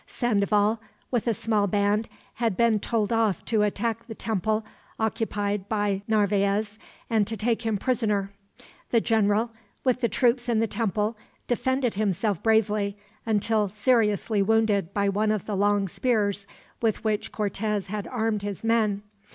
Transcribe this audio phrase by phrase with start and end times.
[0.07, 0.81] Sandoval,
[1.11, 4.65] with a small band, had been told off to attack the temple
[4.99, 8.31] occupied by Narvaez, and to take him prisoner.
[8.89, 9.51] The general,
[9.83, 11.15] with the troops in the temple,
[11.47, 16.47] defended himself bravely, until seriously wounded by one of the long spears
[16.81, 19.03] with which Cortez had armed his men.